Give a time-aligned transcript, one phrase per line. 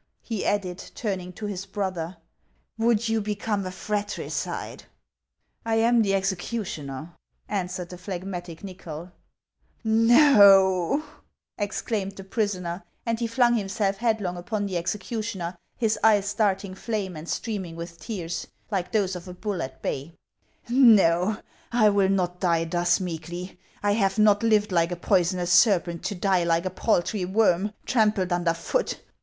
[0.20, 2.18] "he added, turning to his brother,
[2.76, 4.84] "would you become a fratricide?""
[5.64, 7.14] I am the executioner,"
[7.48, 9.12] answered the phlegmatic NychoL"
[9.86, 11.02] Xo!"
[11.56, 17.16] exclaimed the prisoner; and he flung himself headlong upon the executioner, his eyes darting flame
[17.16, 17.40] and 516 HANS OF ICELAND.
[17.40, 17.98] streaming with
[18.32, 20.12] tears, like those of a bull at bay,
[20.68, 21.38] —"no,
[21.72, 26.02] I will not die thus meekly; I have not lived like a poison ous serpent
[26.04, 29.00] to die like a paltry worm trampled under foot